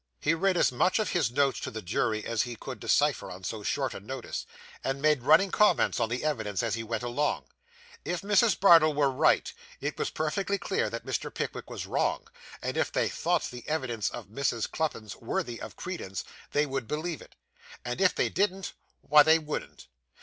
[0.19, 3.43] He read as much of his notes to the jury as he could decipher on
[3.43, 4.47] so short a notice,
[4.83, 7.45] and made running comments on the evidence as he went along.
[8.03, 8.59] If Mrs.
[8.59, 11.31] Bardell were right, it was perfectly clear that Mr.
[11.31, 12.27] Pickwick was wrong,
[12.63, 14.67] and if they thought the evidence of Mrs.
[14.71, 17.35] Cluppins worthy of credence they would believe it,
[17.85, 19.85] and, if they didn't, why, they wouldn't.